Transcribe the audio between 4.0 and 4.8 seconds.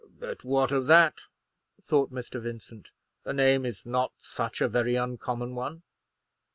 such a